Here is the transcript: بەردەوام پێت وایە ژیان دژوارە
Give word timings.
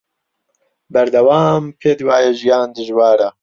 بەردەوام 0.93 1.63
پێت 1.81 1.99
وایە 2.07 2.31
ژیان 2.41 2.69
دژوارە 2.77 3.29